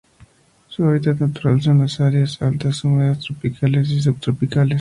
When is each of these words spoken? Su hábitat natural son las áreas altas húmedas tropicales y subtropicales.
Su 0.67 0.83
hábitat 0.87 1.19
natural 1.19 1.61
son 1.61 1.77
las 1.77 1.99
áreas 1.99 2.41
altas 2.41 2.83
húmedas 2.83 3.19
tropicales 3.19 3.91
y 3.91 4.01
subtropicales. 4.01 4.79